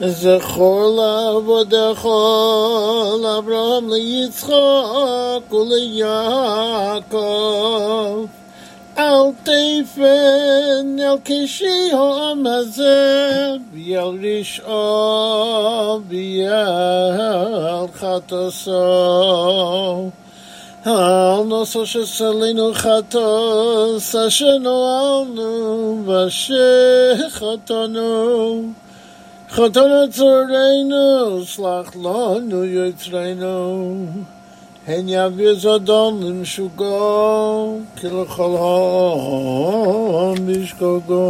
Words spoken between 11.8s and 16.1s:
העם הזה ויל רשעו